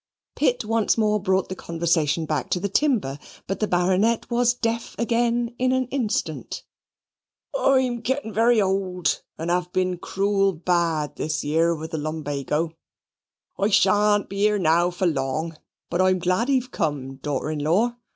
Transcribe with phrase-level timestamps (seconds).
[0.35, 4.95] Pitt once more brought the conversation back to the timber, but the Baronet was deaf
[4.97, 6.63] again in an instant.
[7.55, 12.71] "I'm gittin' very old, and have been cruel bad this year with the lumbago.
[13.59, 15.55] I shan't be here now for long;
[15.91, 17.93] but I'm glad ee've come, daughter in law.